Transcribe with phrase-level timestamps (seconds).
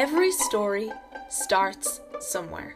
[0.00, 0.90] Every story
[1.28, 2.74] starts somewhere.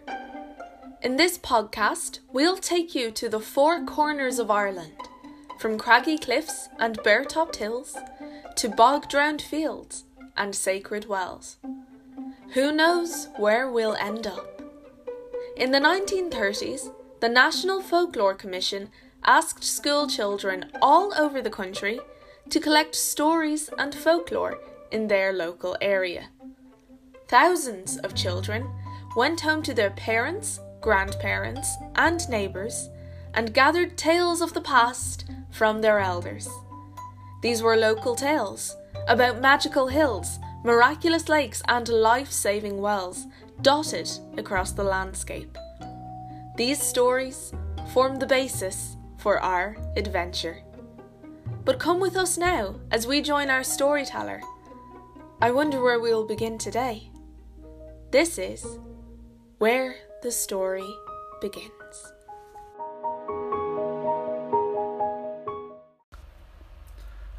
[1.00, 5.08] In this podcast, we'll take you to the four corners of Ireland,
[5.58, 7.96] from craggy cliffs and bare topped hills
[8.56, 10.04] to bog drowned fields
[10.36, 11.56] and sacred wells.
[12.52, 14.60] Who knows where we'll end up?
[15.56, 18.90] In the 1930s, the National Folklore Commission
[19.24, 22.00] asked school children all over the country
[22.50, 24.60] to collect stories and folklore
[24.90, 26.28] in their local area.
[27.34, 28.70] Thousands of children
[29.16, 32.90] went home to their parents, grandparents, and neighbours
[33.34, 36.48] and gathered tales of the past from their elders.
[37.42, 38.76] These were local tales
[39.08, 43.26] about magical hills, miraculous lakes, and life saving wells
[43.62, 45.58] dotted across the landscape.
[46.56, 47.52] These stories
[47.92, 50.62] form the basis for our adventure.
[51.64, 54.40] But come with us now as we join our storyteller.
[55.42, 57.10] I wonder where we will begin today.
[58.14, 58.78] This is
[59.58, 60.88] Where the Story
[61.40, 62.12] Begins.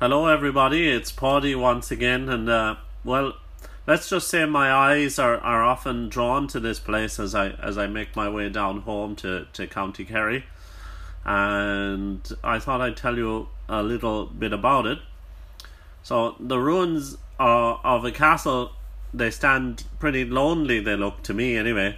[0.01, 0.89] Hello, everybody.
[0.89, 3.37] It's Paudie once again, and uh, well,
[3.87, 7.77] let's just say my eyes are, are often drawn to this place as I as
[7.77, 10.43] I make my way down home to, to County Kerry,
[11.23, 14.99] and I thought I'd tell you a little bit about it.
[16.03, 18.73] So the ruins uh, of a castle
[19.17, 20.79] they stand pretty lonely.
[20.79, 21.97] They look to me anyway,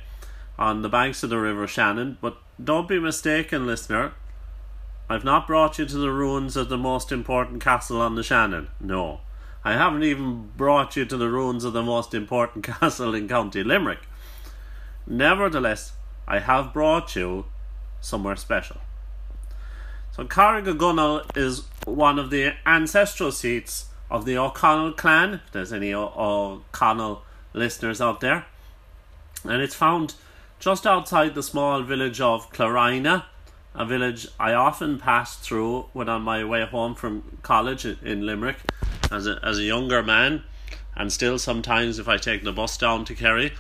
[0.58, 2.18] on the banks of the River Shannon.
[2.22, 4.14] But don't be mistaken, listener.
[5.10, 8.68] I've not brought you to the ruins of the most important castle on the Shannon.
[8.80, 9.22] No.
[9.64, 13.64] I haven't even brought you to the ruins of the most important castle in County
[13.64, 14.00] Limerick.
[15.06, 15.94] Nevertheless,
[16.28, 17.46] I have brought you
[18.02, 18.78] somewhere special.
[20.12, 25.94] So Carrigogunnell is one of the ancestral seats of the O'Connell clan, if there's any
[25.94, 28.46] O'Connell listeners out there.
[29.44, 30.16] And it's found
[30.60, 33.26] just outside the small village of Clarina
[33.78, 38.58] a village I often passed through when on my way home from college in Limerick
[39.12, 40.44] as a, as a younger man,
[40.96, 43.54] and still sometimes if I take the bus down to Kerry.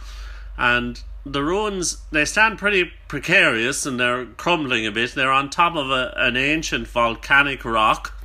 [0.57, 5.13] And the ruins, they stand pretty precarious and they're crumbling a bit.
[5.13, 8.16] They're on top of a, an ancient volcanic rock.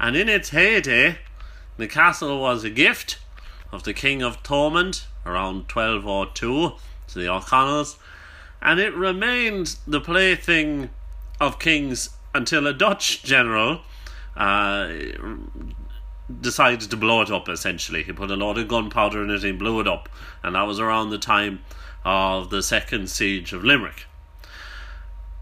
[0.00, 1.18] And in its heyday,
[1.76, 3.18] the castle was a gift
[3.70, 6.72] of the King of Thomond around 1202
[7.08, 7.96] to the O'Connells
[8.62, 10.90] and it remained the plaything
[11.40, 13.80] of kings until a Dutch general
[14.36, 14.92] uh,
[16.40, 17.48] decided to blow it up.
[17.48, 20.08] Essentially, he put a lot of gunpowder in it and blew it up,
[20.42, 21.60] and that was around the time
[22.04, 24.06] of the second siege of Limerick.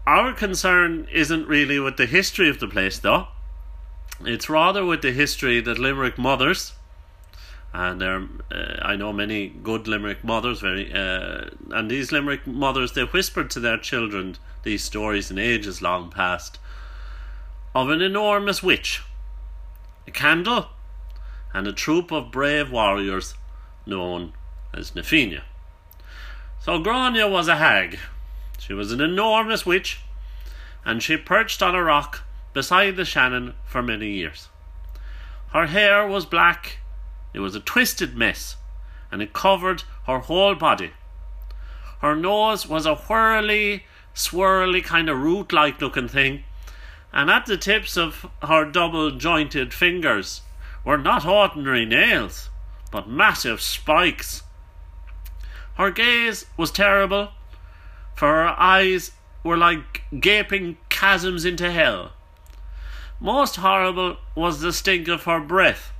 [0.07, 3.27] Our concern isn't really with the history of the place, though.
[4.21, 6.73] It's rather with the history that Limerick mothers
[7.73, 10.61] and there, uh, I know many good Limerick mothers.
[10.61, 15.81] Very, uh, and these Limerick mothers they whispered to their children these stories in ages
[15.81, 16.59] long past
[17.75, 19.03] of an enormous witch,
[20.07, 20.69] a candle,
[21.53, 23.35] and a troop of brave warriors
[23.85, 24.33] known
[24.73, 25.43] as na Fianna.
[26.59, 27.99] So Gráinne was a hag.
[28.57, 29.99] She was an enormous witch,
[30.83, 32.23] and she perched on a rock
[32.59, 34.49] beside the Shannon for many years.
[35.53, 36.79] Her hair was black
[37.33, 38.57] it was a twisted mess,
[39.09, 40.91] and it covered her whole body.
[42.01, 46.43] Her nose was a whirly, swirly kind of root like looking thing,
[47.13, 50.41] and at the tips of her double jointed fingers
[50.83, 52.49] were not ordinary nails,
[52.91, 54.43] but massive spikes.
[55.75, 57.29] Her gaze was terrible,
[58.17, 59.11] for her eyes
[59.45, 62.11] were like gaping chasms into hell.
[63.19, 65.91] Most horrible was the stink of her breath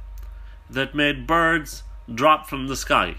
[0.70, 3.16] that made birds drop from the sky.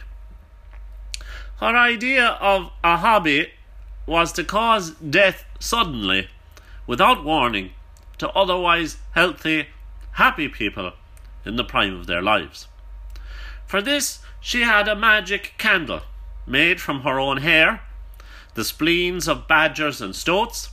[1.58, 3.52] Her idea of a hobby
[4.06, 6.28] was to cause death suddenly,
[6.86, 7.72] without warning,
[8.16, 9.68] to otherwise healthy,
[10.12, 10.92] happy people
[11.44, 12.68] in the prime of their lives.
[13.66, 16.02] For this, she had a magic candle
[16.46, 17.82] made from her own hair,
[18.54, 20.70] the spleens of badgers and stoats,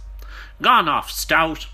[0.61, 1.67] gone off stout,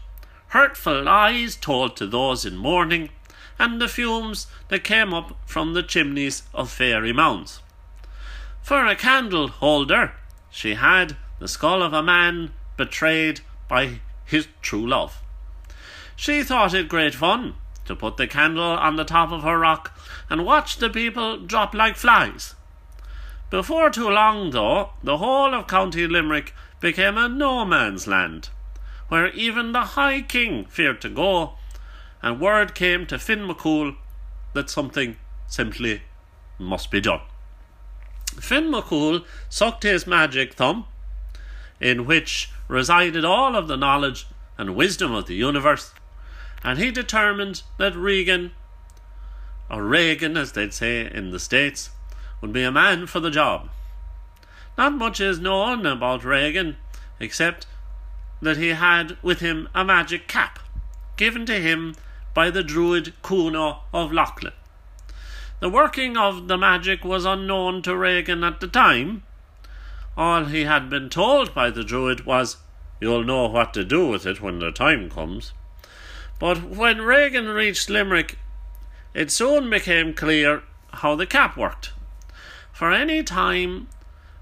[0.53, 3.09] hurtful lies told to those in mourning,
[3.57, 7.59] and the fumes that came up from the chimneys of fairy mounds.
[8.61, 10.13] For a candle holder,
[10.51, 15.19] she had the skull of a man betrayed by his true love.
[16.15, 19.97] She thought it great fun to put the candle on the top of her rock
[20.29, 22.53] and watch the people drop like flies.
[23.49, 28.49] Before too long, though, the whole of County Limerick became a no man's land,
[29.07, 31.55] where even the High King feared to go
[32.21, 33.95] and word came to Finn McCool
[34.53, 35.17] that something
[35.47, 36.01] simply
[36.57, 37.21] must be done.
[38.39, 40.85] Finn McCool sucked his magic thumb,
[41.79, 44.25] in which resided all of the knowledge
[44.57, 45.93] and wisdom of the universe,
[46.63, 48.51] and he determined that Regan,
[49.69, 51.89] or Reagan as they'd say in the States,
[52.41, 53.69] would be a man for the job.
[54.77, 56.77] Not much is known about Reagan,
[57.19, 57.67] except
[58.43, 60.59] that he had with him a magic cap,
[61.17, 61.95] given to him
[62.33, 64.53] by the druid Cuno of Lochlan.
[65.59, 69.23] The working of the magic was unknown to Regan at the time.
[70.17, 72.57] All he had been told by the druid was,
[72.99, 75.53] You'll know what to do with it when the time comes.
[76.37, 78.37] But when Regan reached Limerick,
[79.13, 80.63] it soon became clear
[80.95, 81.93] how the cap worked.
[82.73, 83.87] For any time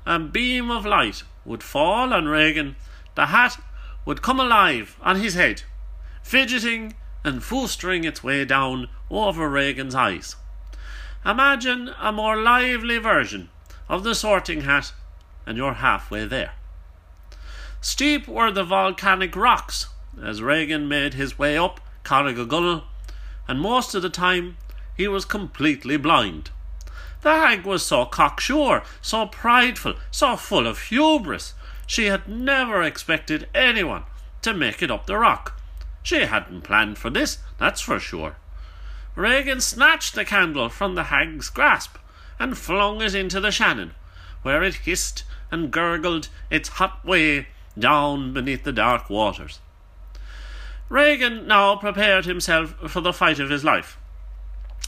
[0.06, 2.76] a beam of light would fall on Regan,
[3.16, 3.58] the hat
[4.06, 5.64] would come alive on his head,
[6.24, 10.36] fidgeting and foostering its way down over Regan's eyes.
[11.26, 13.50] Imagine a more lively version
[13.88, 14.94] of the sorting hat,
[15.46, 16.54] and you're halfway there.
[17.80, 19.88] Steep were the volcanic rocks
[20.22, 22.84] as Regan made his way up Carrigogunnell,
[23.48, 24.58] and most of the time
[24.96, 26.52] he was completely blind.
[27.22, 31.54] The hag was so cocksure, so prideful, so full of hubris,
[31.86, 34.04] she had never expected anyone
[34.42, 35.60] to make it up the rock.
[36.04, 38.38] She hadn't planned for this, that's for sure.
[39.16, 41.98] Regan snatched the candle from the hag's grasp
[42.40, 43.92] and flung it into the Shannon,
[44.42, 47.48] where it hissed and gurgled its hot way
[47.78, 49.60] down beneath the dark waters.
[50.90, 53.98] Regan now prepared himself for the fight of his life,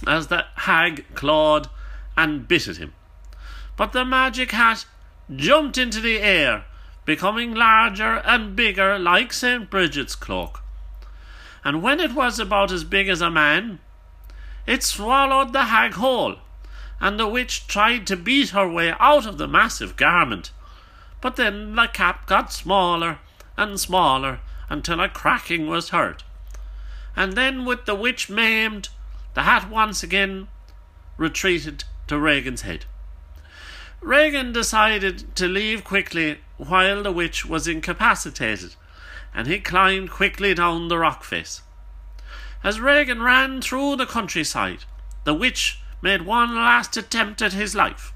[0.08, 1.70] as the hag clawed
[2.18, 2.94] and bit at him.
[3.78, 4.86] But the magic hat
[5.34, 6.66] jumped into the air,
[7.06, 9.70] becoming larger and bigger like St.
[9.70, 10.62] Bridget's cloak.
[11.64, 13.80] And when it was about as big as a man,
[14.66, 16.38] it swallowed the hag whole,
[17.00, 20.52] and the witch tried to beat her way out of the massive garment.
[21.22, 23.20] But then the cap got smaller
[23.58, 24.40] and smaller
[24.70, 26.24] until a cracking was heard.
[27.16, 28.90] And then, with the witch maimed,
[29.34, 30.48] the hat once again
[31.18, 32.86] retreated to Regan's head.
[34.04, 38.76] Regan decided to leave quickly while the witch was incapacitated,
[39.34, 41.62] and he climbed quickly down the rock face.
[42.66, 44.84] As Regan ran through the countryside,
[45.24, 48.12] the witch made one last attempt at his life.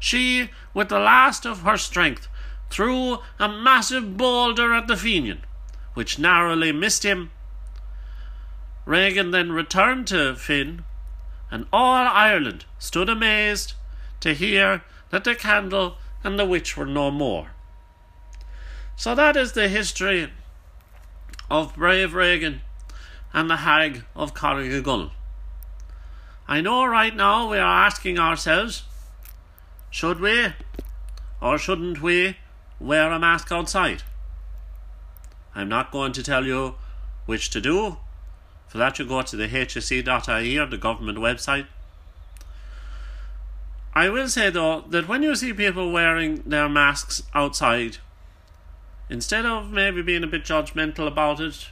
[0.00, 2.26] She, with the last of her strength,
[2.70, 5.42] threw a massive boulder at the Fenian,
[5.92, 7.32] which narrowly missed him.
[8.86, 10.84] Regan then returned to Finn,
[11.50, 13.74] and all Ireland stood amazed
[14.20, 17.52] to hear that the candle and the witch were no more.
[18.96, 20.30] So that is the history
[21.50, 22.62] of brave Regan
[23.32, 25.12] and the hag of Carrigogunnell.
[26.46, 28.84] I know right now we are asking ourselves,
[29.90, 30.52] should we
[31.40, 32.36] or shouldn't we
[32.80, 34.02] wear a mask outside?
[35.54, 36.76] I'm not going to tell you
[37.26, 37.98] which to do.
[38.68, 41.66] For that, you go to the hse.ie or the government website.
[43.98, 47.96] I will say though that when you see people wearing their masks outside,
[49.10, 51.70] instead of maybe being a bit judgmental about it,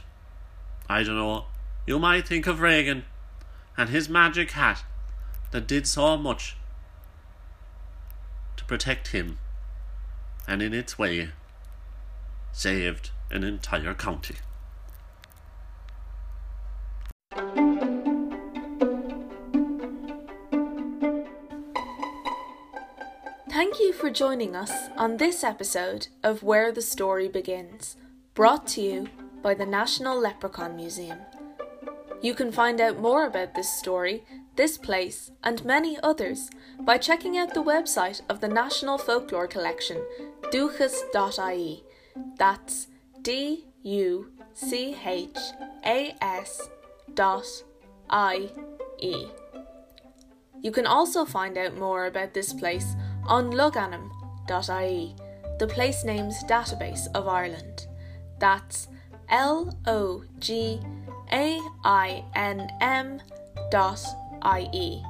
[0.89, 1.45] I don't know.
[1.85, 3.05] You might think of Regan
[3.77, 4.83] and his magic hat
[5.51, 6.57] that did so much
[8.57, 9.37] to protect him
[10.45, 11.29] and in its way
[12.51, 14.35] saved an entire county.
[24.07, 27.97] For joining us on this episode of Where the Story Begins,
[28.35, 29.09] brought to you
[29.43, 31.19] by the National Leprechaun Museum.
[32.21, 34.23] You can find out more about this story,
[34.55, 36.49] this place, and many others
[36.79, 40.01] by checking out the website of the National Folklore Collection,
[40.53, 41.83] duchas.ie.
[42.37, 42.87] That's
[43.21, 45.37] D U C H
[45.85, 46.69] A S
[47.13, 47.45] dot
[48.09, 48.51] I
[49.01, 49.25] E.
[50.61, 52.95] You can also find out more about this place
[53.27, 55.15] on logainm.ie,
[55.59, 57.87] the place names database of Ireland.
[58.39, 58.87] That's
[59.29, 60.79] L O G
[61.31, 63.21] A I N M
[63.71, 64.03] dot
[64.41, 65.03] I E.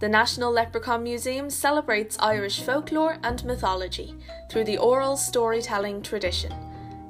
[0.00, 4.14] The National Leprechaun Museum celebrates Irish folklore and mythology
[4.48, 6.54] through the oral storytelling tradition.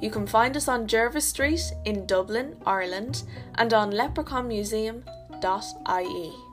[0.01, 3.25] You can find us on Jervis Street in Dublin, Ireland,
[3.57, 6.48] and on leprechaunmuseum.ie.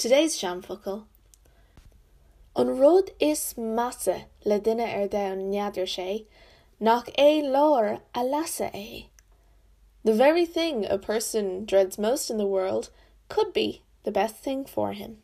[0.00, 1.04] Today's Seanfhocal
[2.56, 6.24] An rud is massa le duine ar da neadidir sé,
[6.80, 9.04] nach é láir a é.
[10.02, 12.88] The very thing a person dreads most in the world
[13.28, 15.18] could be the best thing for him.